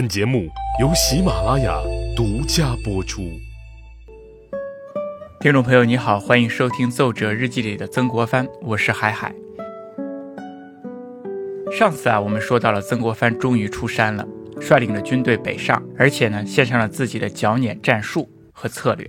[0.00, 0.48] 本节目
[0.80, 1.78] 由喜马拉雅
[2.16, 3.38] 独家播出。
[5.40, 9.34] 听众朋友，你好，欢迎收听《奏折日记》里的曾国藩，我是海海。
[11.70, 14.26] 上次啊，我们说到了曾国藩终于出山了，
[14.58, 19.06] 率领着军队北上，而且呢，献上了自己的剿捻战术和策略。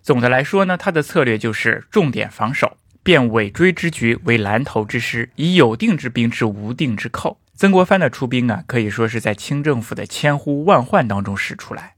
[0.00, 7.36] 总的来说呢，他的策略就是重点防守，变尾追之局为拦头之师，以有定之兵制无定之寇。
[7.60, 11.96] 曾国藩的出兵啊，可以说是在清政府的千呼万唤当中使出来。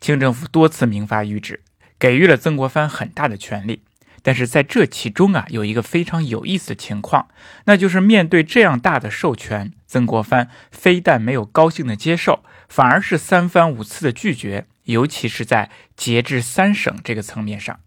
[0.00, 1.62] 清政府多次明发谕旨，
[2.00, 3.84] 给予了曾国藩很大的权力。
[4.22, 7.28] 但是在这其中啊，有一个非常有意思的情况，
[7.66, 17.78] 那就是面对这样大的授权，曾国藩非但没有高兴的接受，反而是三番五次的拒绝，尤其是在节制三省这个层面上。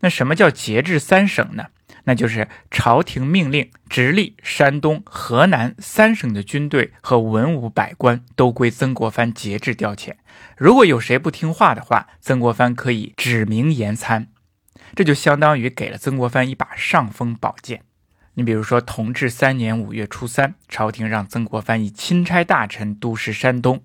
[0.00, 1.66] 那什么叫节制三省呢？
[2.04, 10.14] 那就是朝廷命令直隶、山东、河南三省的军队和文武百官都归曾国藩节制调遣。
[10.56, 14.28] 如果有谁不听话的话，曾国藩可以指名严参。
[14.94, 17.82] 这就相当于给了曾国藩一把尚风宝剑。
[18.34, 23.82] 你比如说，同治三年五月初三，朝廷让曾国藩以钦差大臣督师山东，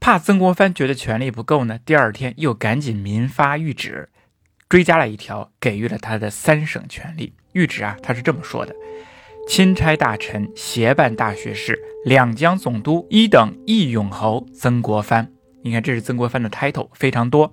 [0.00, 4.08] 怕曾国藩觉得权力不够呢，第二天又赶紧民发谕旨，
[4.70, 7.34] 追加了一条，给予了他的三省权力。
[7.54, 8.72] 谕旨啊，他是这么说的：
[9.48, 15.32] 钦差大臣协办大学士、两江总督一等义勇侯曾国藩。
[15.62, 17.52] 你看，这是曾国藩的 title，非常多。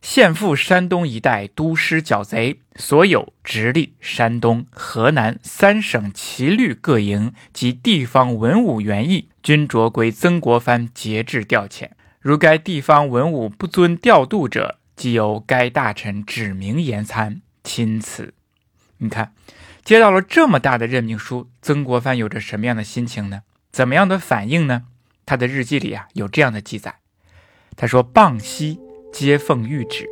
[0.00, 11.88] 现赴山东一带督师剿贼，所有直隶、山东、河南三省骑律各营及地方文武员役，均着归曾国藩节制调遣。
[12.20, 17.40] 如该地方文武不遵调度者，即由该大臣指名严参。
[17.64, 18.34] 钦此。
[18.98, 19.32] 你看，
[19.84, 23.42] 接到了这么大的任命书，曾国藩有着什么样的心情呢？
[23.70, 24.86] 怎么样的反应呢？
[25.24, 26.96] 他的日记里啊有这样的记载，
[27.76, 28.80] 他说：“傍西
[29.12, 30.06] 接奉谕旨，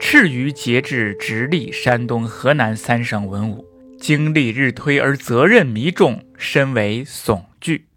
[0.00, 3.66] 敕于节制直隶、山东、河南三省文武，
[3.98, 7.88] 经历日推而责任弥重，深为悚惧。”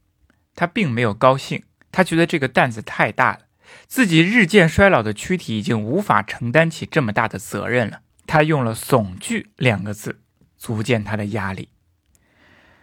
[0.56, 3.40] 他并没有高兴，他觉得这个担子太大了，
[3.88, 8.02] 自己日渐衰老的躯体已经无法承担起这么大的责任了。
[8.28, 10.20] 他用了“悚惧”两个字。
[10.56, 11.68] 足见他的压力。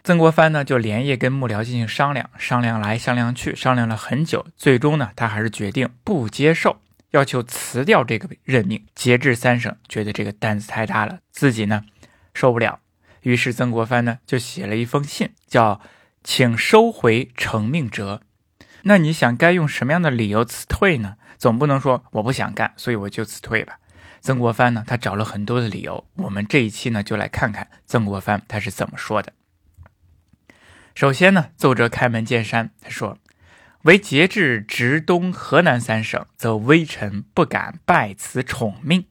[0.05, 8.85] 曾国藩呢，就连夜跟幕僚进行商量，商量来商量去，商量了很久，最终呢，他还是决定不接受，要求辞掉这个任命。
[8.95, 11.87] 节制三省觉得这个担子太大了，自己呢
[12.35, 12.81] 受不了，
[13.23, 15.81] 于是曾国藩呢就写了一封信，叫
[16.23, 18.21] “请收回成命折”。
[18.83, 21.17] 那你想该用什么样的理由辞退呢？
[21.39, 23.79] 总不能说我不想干，所以我就辞退吧。
[24.21, 26.07] 曾国藩呢，他找了很多的理由。
[26.17, 29.33] 我们这一期呢，就来看看曾国藩他是怎么说的。
[30.95, 33.17] 首先呢，奏折开门见山，他说
[33.85, 39.07] ：“为节制直东河南三省，则微臣不敢拜此宠命。”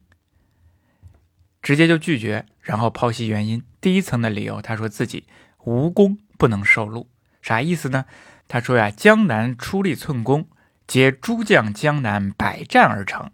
[1.63, 3.63] 直接就拒绝，然后剖析原因。
[3.81, 5.25] 第一层的理由，他说自己
[5.63, 7.09] 无功不能受禄，
[7.41, 8.06] 啥意思呢？
[8.50, 10.50] 他说呀，江南出力寸功，
[10.86, 13.32] 皆诸将江南百战而成。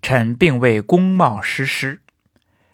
[0.00, 2.00] 臣并未功冒失师，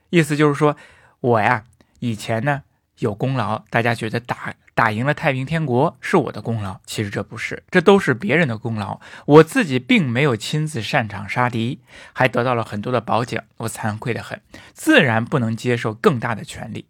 [0.08, 0.76] 意思就是说，
[1.20, 1.64] 我呀
[1.98, 2.62] 以前呢
[2.98, 11.82] 有功劳，大家觉得打打赢了太平天国是我的功劳，其实这不是，这都是别人的功劳，我自己并没有亲自擅长杀敌，
[12.14, 14.40] 还得到了很多的褒奖，我惭愧的很，
[14.72, 16.86] 自然不能接受更大的权力。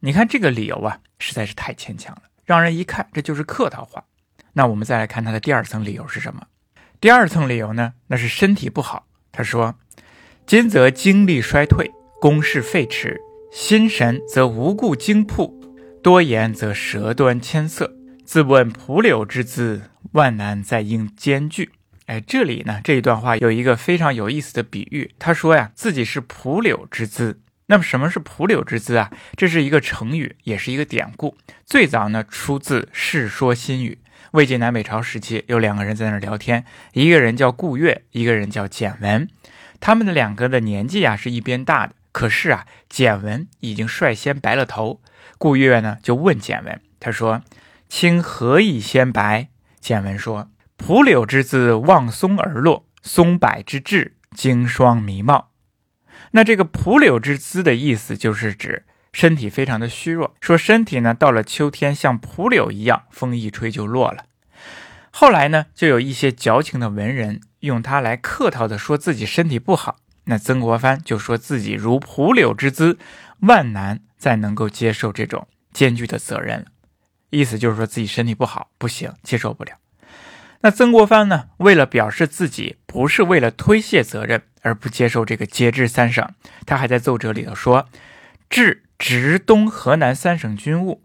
[0.00, 4.04] 你看这个理由啊，实在是太牵强了，让人一看这就是客套话。
[4.54, 6.42] 那我们再来看他的第二层理由是什么？
[7.00, 9.06] 第二层理由呢，那是身体不好。
[9.32, 9.76] 他说
[10.44, 11.90] ：“今则精力衰退，
[12.20, 13.16] 公事废弛；
[13.50, 15.58] 心神则无故惊怖，
[16.02, 17.96] 多言则舌端牵涩。
[18.24, 21.70] 自问蒲柳之姿，万难再应兼具。”
[22.06, 25.14] 哎，这里呢这一段话有一个非常有意思的比喻。
[25.18, 27.40] 他说呀，自己是蒲柳之姿。
[27.66, 29.12] 那么什么是蒲柳之姿啊？
[29.36, 31.36] 这是一个成语，也是一个典故。
[31.64, 33.98] 最早呢出自《世说新语》。
[34.32, 39.28] 魏晋南北朝时期，有两个人在那儿聊天，一个人叫顾月，一个人叫简文。
[39.80, 45.00] 他们的两个的年纪啊是一边大的，可是啊，简文已经率先白了头。
[45.38, 47.42] 顾月呢就问简文，他说
[47.88, 49.48] ：“卿何以先白？”
[49.80, 55.50] 简文说：“蒲柳之姿，望松而落；松柏之质，经霜弥茂。”
[56.32, 58.84] 那这个蒲柳之姿的意思就是指。
[59.12, 64.24] 身体非常的虚弱，说身体呢到了秋天像蒲柳一样，风一吹就落了。
[65.10, 69.96] 后来呢，就有一些矫情的文人用它来客套的说自己身体不好。
[70.24, 72.98] 那曾国藩就说自己如蒲柳之姿，
[73.40, 76.66] 万难再能够接受这种艰巨的责任了。
[77.30, 79.72] 意思就是说自己身体不好，不行，接受不了。
[80.60, 86.28] 那曾国藩呢，为了表示自己不是为了推卸责任而不接受这个节制三省，
[86.66, 87.88] 他还在奏折里头说
[88.50, 91.02] ：“治直东河南三省军务，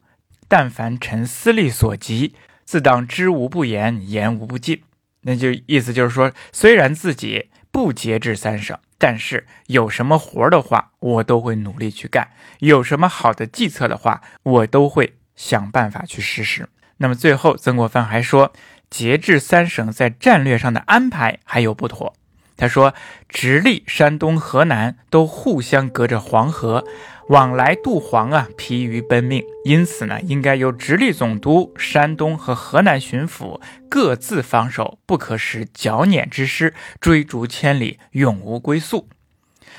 [0.50, 4.84] 但凡臣私力所及，自当知无不言，言无不尽。”
[5.24, 12.26] 那就意思就是说，虽然自己不节制三省，但是有什么活儿的话，我都会努力去干；
[12.60, 16.68] 有什么好的计策的话，我都会想办法去实施。
[16.98, 18.52] 那么最后，曾国藩还说。
[18.88, 22.14] 节制三省在战略上的安排还有不妥。
[22.56, 22.94] 他说，
[23.28, 26.86] 直隶、山东、河南都互相隔着黄河，
[27.30, 29.44] 往来渡黄啊，疲于奔命。
[29.64, 39.10] 因此呢，应该由直隶总督、山东和河南巡抚各自防守，不可使剿捻之师追逐千里，永无归宿。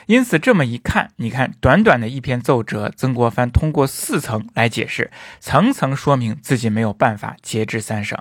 [0.07, 5.11] 因此，这么一看，你看，短短的一篇奏折，曾国藩通过四层来解释，
[5.41, 8.17] 层层说明自己没有办法节制三省。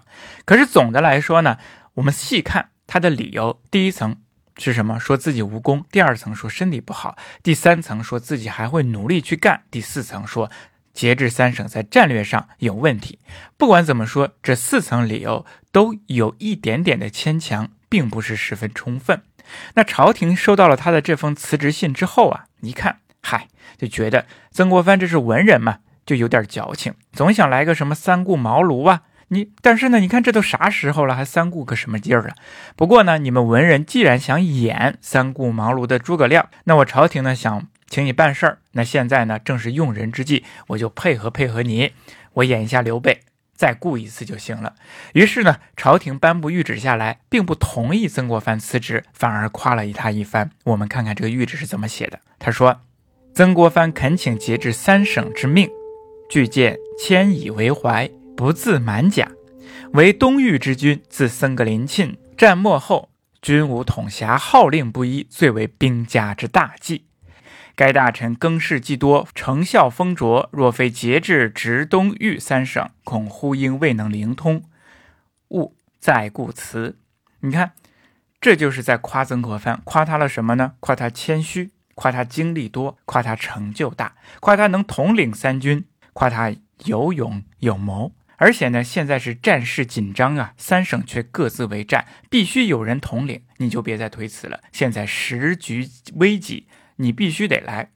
[0.46, 1.58] 可是总的来说呢，
[1.96, 4.16] 我们细看他的理由，第一层
[4.58, 5.00] 是什么？
[5.00, 10.50] 说自己无功；第二层说身体不好；第三层说自己还会努力去干；第四层说
[10.94, 13.20] 节制三省在战略上有问题。
[13.58, 19.22] 不管怎么说，这四层理由都有一点点的牵强，并不是十分充分。
[19.74, 23.48] 那朝廷收到了他的这封辞职信之后啊，一看，嗨，
[23.78, 29.04] 就觉得曾国藩这是文人嘛，就有点矫情，总想来个什么三顾茅庐啊。
[29.30, 32.36] 你但是呢，你看这都啥时候了，还三顾个什么劲儿啊？
[32.76, 41.94] 不过呢，你们文人既然想演三顾茅庐的诸葛亮，那我朝廷呢想请你办事儿，那现在呢正是用人之际，我就配合配合你，
[42.34, 43.22] 我演一下刘备。
[43.56, 44.76] 再顾一次就行了。
[45.14, 50.52] 于是呢，朝廷颁布谕旨下来，并不同意曾国藩辞职，反而夸了一他一番。
[50.66, 52.20] 我们看看这个谕旨是怎么写的。
[52.38, 52.82] 他说
[53.34, 55.70] ：“曾国藩恳请节制三省之命，
[56.30, 59.32] 具见谦以为怀，不自满甲。
[59.94, 63.10] 为东域之君，自僧格林沁战末后，
[63.42, 67.06] 军无统辖，号令不一，最为兵家之大忌。”
[67.76, 70.50] 该大臣更事既多，成效丰卓。
[70.54, 74.64] 若非节制直东豫三省，恐呼应未能灵通，
[75.50, 76.98] 勿再故辞。
[77.42, 77.74] 你看，
[78.40, 80.76] 这就是在夸曾国藩，夸他了什么呢？
[80.80, 86.54] 夸他谦虚，夸他经历多，夸他成就大，夸他能统领三军，夸他
[86.86, 88.14] 有勇有谋。
[88.38, 94.62] 而且呢，现在是战事紧张啊，三省却各自为战，必须有人统领，你就别再推辞了。
[94.72, 96.68] 现在时局危急。
[96.98, 97.90] 你必须得来，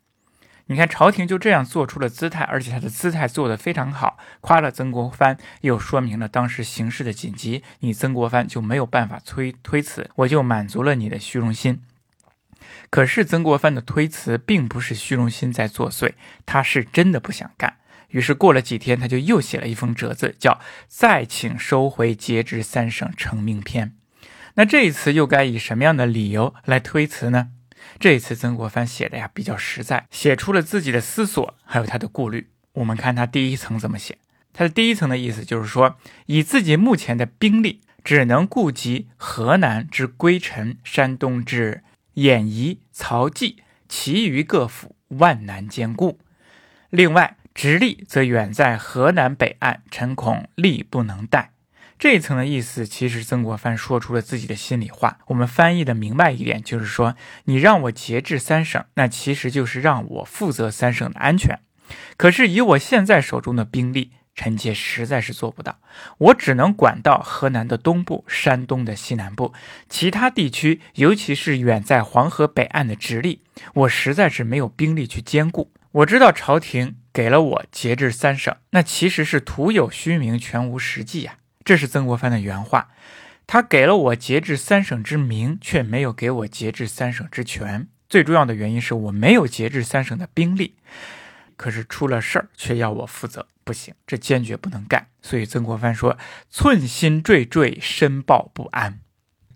[0.65, 11.81] 你看朝廷就这样做出了姿态，而且他的姿态做得非常好，夸了曾国藩，又说明了当时形势的紧急，你曾国藩就没有办法推推辞，我就满足了你的虚荣心。
[12.89, 16.11] 可是曾国藩的推辞并不是虚荣心在作祟，
[16.45, 17.77] 他是真的不想干。
[18.09, 23.95] 于是过了几天，他就又写了一封折子，叫“再请收回节制三省成命篇”。
[24.55, 27.49] 那这一次又该以什么样的理由来推辞呢？
[27.99, 32.49] 这一次曾国藩写的呀比较实在，写出了自己的思索，还有他的顾虑。
[32.73, 34.17] 我们看他第一层怎么写。
[34.51, 41.83] 他的第一层的意思就是说，以自己目前的兵力，只能顾及河南之归陈、山东之
[42.15, 46.19] 兖宜、曹济，其余各府万难兼顾。
[46.89, 51.51] 另外，直隶则远在河南北岸，臣恐力不能待。
[51.97, 55.17] 这一层的意思，其实曾国藩说出了自己的心里话。
[55.27, 61.59] 我们翻译的明白一点，就是说，你让我节制三省，那其实就是让我负责三省的安全。
[62.15, 65.79] 可是以我现在手中的兵力，臣妾实在是做不到。
[66.17, 69.53] 我只能管到河南的东部、山东的西南部，
[69.89, 73.41] 其他地区，尤其是远在黄河北岸的直隶，
[73.73, 75.73] 我实在是没有兵力去兼顾。
[75.91, 81.35] 我知道朝廷给了我节制三省，那其实是徒有虚名，全无实际呀。
[81.65, 82.91] 这是曾国藩的原话，
[83.45, 87.89] 他给了我节制三省之名，却没有给我节制三省之权。
[88.07, 90.77] 最重要的原因是我没有节制三省的兵力，
[91.57, 95.07] 可是出了事儿却要我负责，不行，这坚决不能干。
[95.21, 96.17] 所以曾国藩说
[96.49, 99.01] ：“寸心惴惴，申报不安。”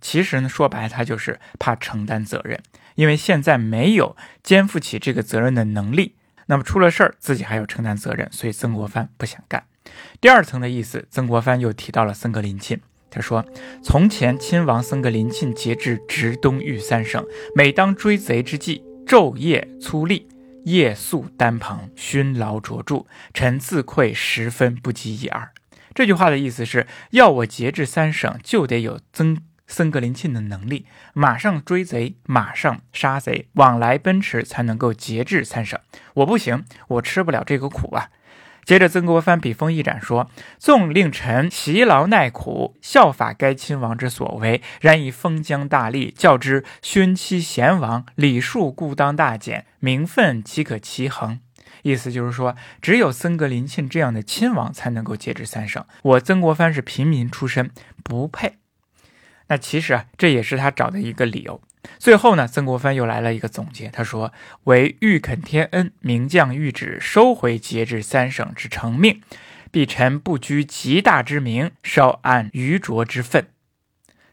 [0.02, 2.62] 其实呢，说白了，他就是怕承担责任，
[2.96, 6.18] 因为现在没有肩负起这个责任的能力。
[6.54, 9.64] 那么出了事儿，自己还要承担责任，所以曾国藩不想干。
[10.22, 12.80] 第二层的意思，曾国藩又提到了僧格林沁。
[13.10, 13.44] 他说
[13.84, 20.28] ：“从前亲王僧格林沁节制直东豫三省，每当追贼之际，昼夜粗力，
[20.66, 25.50] 夜宿丹棚，熏劳卓著，臣自愧十分不及一二。”
[25.96, 29.42] 这句话的意思是要我节制三省，就得有曾
[29.74, 35.80] 僧格林沁的能力，马上追贼，马上杀贼，往来奔驰，才能够节制三省。
[36.14, 38.10] 我不行，我吃不了这个苦啊。
[38.64, 51.40] 接着，曾国藩笔锋一展说：“纵令臣习劳耐苦，效法该亲王之所为，然以封疆大吏，较之勋戚贤王，礼数固当大减，名分岂可齐衡？”
[51.82, 55.84] 意思就是说，只有森格林沁这样的亲王才能够节制三省。
[56.04, 57.72] 我曾国藩是平民出身，
[58.04, 58.60] 不配。
[59.48, 61.62] 那其实啊，这也是他找的一个理由。
[62.00, 64.32] 最后呢，曾国藩又来了一个总结，他说
[64.66, 69.22] ：“唯欲肯天恩，名将谕旨，收回节制三省之成命，
[69.70, 73.48] 必臣不居极大之名，稍按愚拙之分。”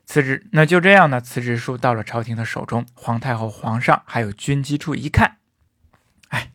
[0.07, 1.21] 辞职，那就这样呢。
[1.21, 5.37] 辞职书到了朝廷的手中，皇太后、皇上还有军机处一看，
[6.29, 6.53] 哎，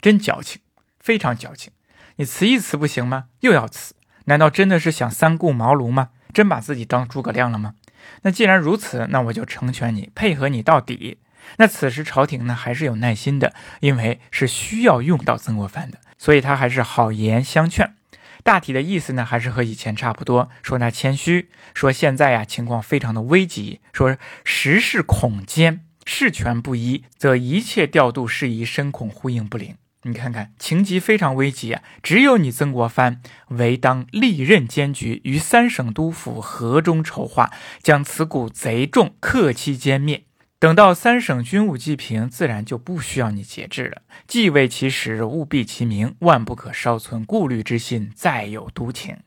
[0.00, 0.62] 真矫情，
[1.00, 1.72] 非常矫情。
[2.16, 3.26] 你辞一辞不行吗？
[3.40, 3.94] 又要辞，
[4.24, 6.10] 难道真的是想三顾茅庐吗？
[6.32, 7.74] 真把自己当诸葛亮了吗？
[8.22, 11.18] 那既然如此，那我就成全你，配合你到底。
[11.58, 17.94] 那此时朝廷呢，还是有耐心的，因为是需要用到曾国藩的，所以他还是好言相劝。
[18.42, 29.76] 大体的意思呢，还是和以前差不多，说他谦虚，说现在呀情况非常的危急，说时事恐艰，事权不一，则一切调度事宜深恐呼应不灵。
[30.06, 31.82] 你看看，情急非常危急啊！
[32.00, 37.50] 只有你曾国藩唯当历任监局，于三省督府河中筹划，
[37.82, 40.22] 将此股贼众克期歼灭。
[40.60, 44.02] 等到三省军务既平，自然就不需要你节制了。
[44.28, 49.18] 既为其时，务必其名，万不可稍存顾虑之心，再有独情。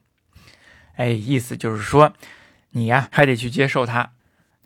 [0.95, 2.13] 哎，意思就是说，
[2.71, 4.13] 你呀，还得去接受他。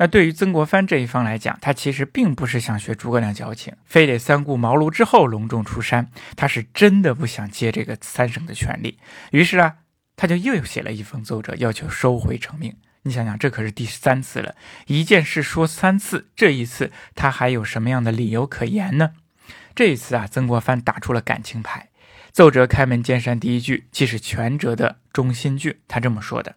[0.03, 8.99] 那对于曾国藩这一方来讲，他其实并不是想学诸葛亮矫情，非得三顾茅庐之后隆重出山，他是真的不想接这个三省的权利。
[9.31, 9.75] 于是啊，
[10.17, 12.75] 他就又写了一封奏折，要求收回成命。
[13.03, 14.55] 你想想，这可是第三次了，
[14.87, 19.11] 一件事说三次，这一次他还有什么样的理由可言呢？
[19.73, 21.87] 这一次啊，曾国藩打出了感情牌，
[22.33, 26.55] 奏折开门见山，第一句既是全折的中心句，他这么说的。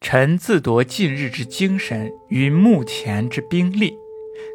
[0.00, 3.96] 臣自夺近日之精神与目前之兵力，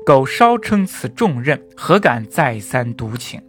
[0.06, 3.42] 苟稍称此重任，何敢再三独请？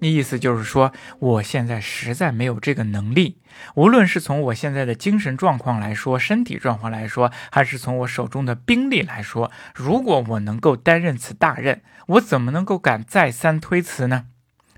[0.00, 3.38] 意思就是说，我现在实在没有这个能力。
[3.74, 14.26] 无论是从我现在的精神状况来说，身体状况来说，还是从我手中的兵力来说，如果我能够担任此大任，我怎么能够敢再三推辞呢？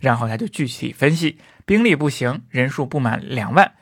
[0.01, 3.75] 然后他就具体分析：兵力不行，人数不满两万，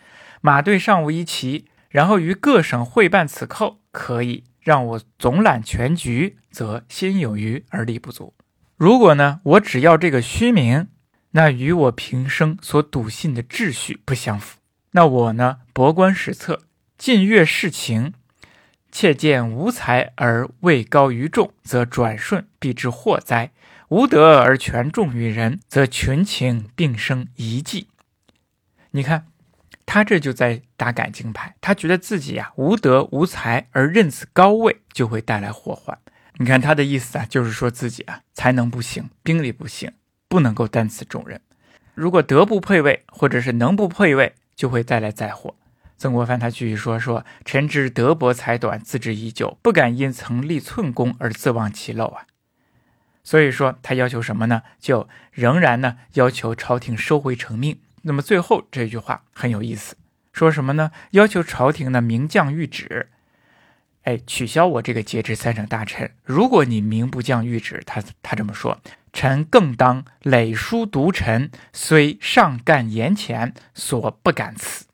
[0.43, 1.67] 马队尚无一骑。
[1.91, 8.33] 然后于各省会办此扣，可以让我总揽全局，则心有余而力不足。
[8.77, 10.87] 如果呢，我只要这个虚名，
[11.33, 14.61] 那与我平生所笃信的秩序不相符。
[14.93, 16.63] 那我呢，博观史册，
[16.97, 18.15] 近阅世情，
[18.93, 23.51] 切见无才而位高于众，则转瞬必致祸灾；
[23.89, 27.89] 无德而权重于人，则群情并生一计。
[28.93, 29.27] 你看。
[29.93, 35.99] 他这就在打感情牌，他觉得自己呀无德无才，而任此高位就会带来祸患。
[36.35, 39.91] 你看他的意思啊，就是说自己啊才能不行，兵力不行，
[40.29, 41.41] 不能够担此重任。
[41.95, 45.57] 如果德不配位，或者是能不配位，就会带来灾祸。
[45.99, 52.27] 曾国藩他继续说说：“臣之德薄才短，自知已久，不敢因曾立寸功而自忘其漏啊。”
[53.25, 54.63] 所以说他要求什么呢？
[54.79, 57.81] 就仍然呢要求朝廷收回成命。
[58.03, 59.97] 那么最后这句话很有意思，
[60.33, 60.91] 说什么呢？
[61.11, 63.09] 要求朝廷呢名降谕旨，
[64.03, 66.13] 哎，取消我这个节制三省大臣。
[66.25, 68.81] 如果你名不降谕旨，他他这么说，
[69.13, 74.87] 臣更当累书读臣，虽上干言前，所不敢辞。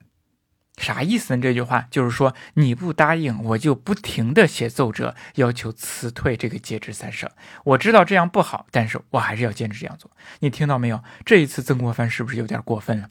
[0.77, 1.43] 啥意思呢？
[1.43, 7.29] 这句话就是说，你不答应，我就不停的写奏折，要求辞退这个节制三省。
[7.65, 10.11] 我知道这样不好，但是我还是要坚持这样做。
[10.41, 11.03] 你听到没有？
[11.25, 13.11] 这一次曾国藩是不是有点过分了？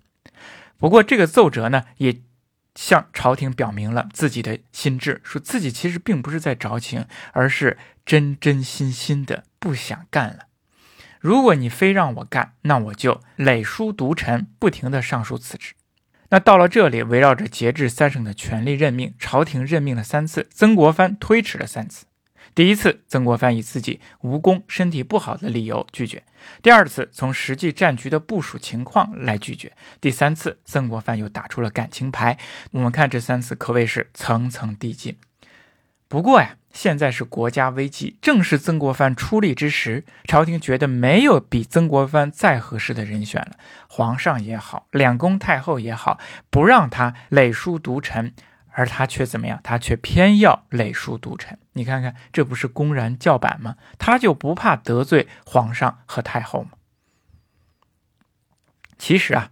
[0.77, 2.21] 不过这个奏折呢，也
[2.75, 10.47] 向朝廷表明了自己的心智，说自己其实并不是在矫情，而是真真心心的不想干了。
[11.19, 15.73] 如果你非让我干，那我就累书读臣，不停的上书辞职。
[16.35, 22.07] 那到了这里，围绕着节制三省的权力任命，朝廷任命了三次，曾国藩推迟了三次。
[22.53, 26.23] 第一次，曾国藩以自己无功、身体不好的理由拒绝；
[26.61, 29.69] 第二次，从实际战局的部署情况来拒绝；
[30.01, 32.37] 第三次，曾国藩又打出了感情牌。
[32.71, 35.15] 我们看这三次可谓是层层递进。
[36.09, 36.57] 不过呀。
[36.75, 40.03] 现在是国家危机，正是曾国藩出力之时。
[40.25, 43.53] 朝廷觉得没有比曾国藩再合适的人选了。
[43.87, 48.33] 皇上也好，两宫太后也好，不让他累书读臣，
[48.71, 49.61] 而他却怎么样？
[49.63, 51.57] 他却偏要累书读臣。
[51.71, 53.77] 你看看，这不是公然叫板吗？
[53.97, 56.71] 他就不怕得罪皇上和太后吗？
[58.97, 59.49] 其实啊，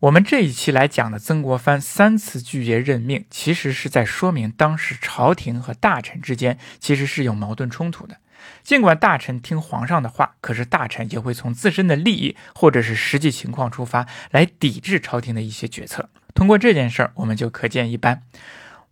[0.00, 8.18] 我们这一期来讲的曾国藩三次拒绝任命，其实是在说明当时朝廷和大臣之间其实是有矛盾冲突的。
[8.62, 16.08] 尽管大臣听皇上的话，可是大臣也会从自身的利益或者是实际情况出发来抵制朝廷的一些决策。
[16.32, 18.22] 通过这件事儿，我们就可见一斑。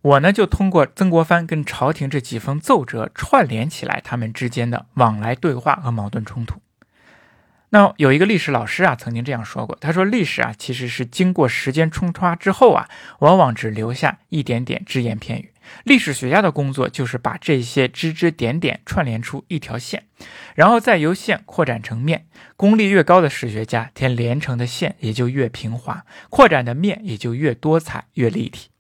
[0.03, 6.61] 我呢，就通过曾国藩跟朝廷这几封奏折串联起来，他们之间的往来对话和矛盾冲突。
[7.71, 15.53] 那有一个历史老师啊，曾经这样说过，他说：“历史啊，其实是经过时间冲刷之后啊，往往只留下一点点只言片语。
[15.83, 20.05] 历史学家的工作就是把这些枝枝点点串联出一条线，
[20.55, 22.27] 然后再由线扩展成面。
[22.55, 28.71] 功力越高的史学家，填连成的线也就越平滑，扩展的面也就越多彩、越立体。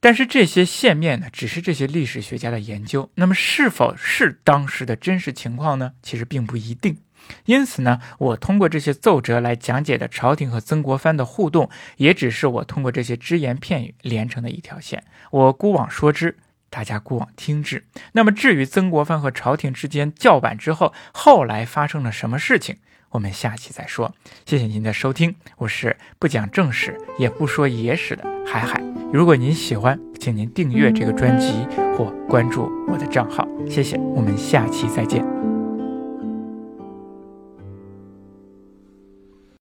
[0.00, 5.92] 但是这些线面呢，只是这些历史学家的研究，那么是否是当时的真实情况呢？
[6.02, 6.98] 其实并不一定。”
[7.46, 15.04] 因此呢，我通过这些奏折来讲解的朝廷和曾国藩的互动，也只是我通过这些只言片语连成的一条线。
[15.30, 16.36] 我孤往说之，
[16.70, 17.84] 大家孤往听之。
[18.12, 22.76] 那么，至于曾国藩和朝廷之间叫板之后，后来发生了什么事情，
[23.10, 24.14] 我们下期再说。
[24.44, 28.82] 谢谢您的收听，我是不讲正史也不说野史的海海。
[29.12, 31.66] 如果您喜欢，请您订阅这个专辑
[31.96, 33.46] 或关注我的账号。
[33.68, 35.33] 谢谢，我们下期再见。